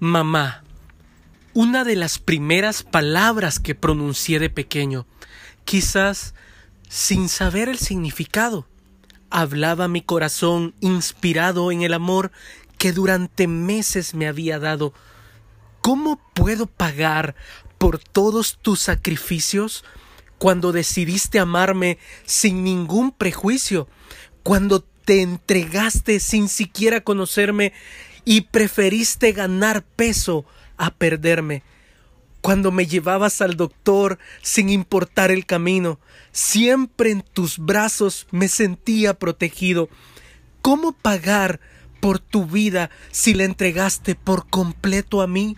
Mamá. 0.00 0.62
Una 1.54 1.82
de 1.82 1.96
las 1.96 2.20
primeras 2.20 2.84
palabras 2.84 3.58
que 3.58 3.74
pronuncié 3.74 4.38
de 4.38 4.48
pequeño, 4.48 5.06
quizás 5.64 6.34
sin 6.88 7.28
saber 7.28 7.68
el 7.68 7.78
significado. 7.78 8.68
Hablaba 9.28 9.88
mi 9.88 10.00
corazón 10.00 10.72
inspirado 10.78 11.72
en 11.72 11.82
el 11.82 11.94
amor 11.94 12.30
que 12.78 12.92
durante 12.92 13.48
meses 13.48 14.14
me 14.14 14.28
había 14.28 14.60
dado. 14.60 14.94
¿Cómo 15.80 16.20
puedo 16.32 16.66
pagar 16.66 17.34
por 17.76 17.98
todos 17.98 18.56
tus 18.62 18.78
sacrificios 18.78 19.84
cuando 20.38 20.70
decidiste 20.70 21.40
amarme 21.40 21.98
sin 22.24 22.62
ningún 22.62 23.10
prejuicio, 23.10 23.88
cuando 24.44 24.84
te 25.04 25.22
entregaste 25.22 26.20
sin 26.20 26.48
siquiera 26.48 27.00
conocerme 27.00 27.72
y 28.24 28.42
preferiste 28.42 29.32
ganar 29.32 29.82
peso 29.82 30.44
a 30.76 30.90
perderme. 30.90 31.62
Cuando 32.40 32.70
me 32.70 32.86
llevabas 32.86 33.40
al 33.40 33.56
doctor 33.56 34.18
sin 34.42 34.70
importar 34.70 35.30
el 35.30 35.44
camino, 35.44 35.98
siempre 36.32 37.10
en 37.10 37.22
tus 37.22 37.58
brazos 37.58 38.26
me 38.30 38.48
sentía 38.48 39.14
protegido. 39.14 39.88
¿Cómo 40.62 40.92
pagar 40.92 41.60
por 42.00 42.20
tu 42.20 42.46
vida 42.46 42.90
si 43.10 43.34
la 43.34 43.44
entregaste 43.44 44.14
por 44.14 44.48
completo 44.48 45.20
a 45.20 45.26
mí? 45.26 45.56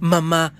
Mamá, 0.00 0.54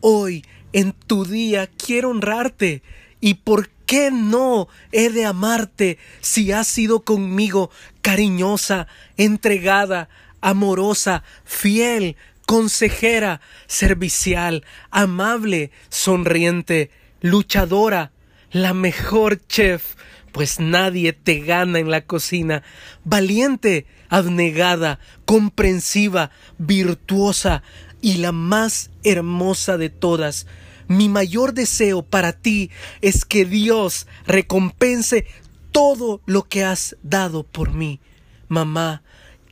hoy 0.00 0.44
en 0.72 0.92
tu 0.92 1.24
día 1.24 1.66
quiero 1.66 2.10
honrarte 2.10 2.82
y 3.20 3.34
por 3.34 3.70
qué 3.86 4.10
no 4.10 4.68
he 4.92 5.08
de 5.08 5.24
amarte 5.24 5.98
si 6.20 6.52
has 6.52 6.68
sido 6.68 7.04
conmigo 7.04 7.70
cariñosa, 8.02 8.86
entregada, 9.16 10.08
amorosa, 10.40 11.22
fiel, 11.44 12.16
consejera, 12.46 13.40
servicial, 13.66 14.64
amable, 14.90 15.70
sonriente, 15.90 16.90
luchadora, 17.20 18.12
la 18.50 18.72
mejor 18.72 19.46
chef, 19.46 19.96
pues 20.32 20.60
nadie 20.60 21.12
te 21.12 21.40
gana 21.40 21.78
en 21.78 21.90
la 21.90 22.02
cocina, 22.02 22.62
valiente, 23.04 23.86
abnegada, 24.08 24.98
comprensiva, 25.24 26.30
virtuosa 26.56 27.62
y 28.00 28.14
la 28.14 28.32
más 28.32 28.90
hermosa 29.04 29.76
de 29.76 29.90
todas. 29.90 30.46
Mi 30.86 31.08
mayor 31.08 31.52
deseo 31.52 32.02
para 32.02 32.32
ti 32.32 32.70
es 33.02 33.24
que 33.24 33.44
Dios 33.44 34.06
recompense 34.26 35.26
todo 35.70 36.22
lo 36.24 36.44
que 36.44 36.64
has 36.64 36.96
dado 37.02 37.42
por 37.42 37.72
mí. 37.72 38.00
Mamá, 38.48 39.02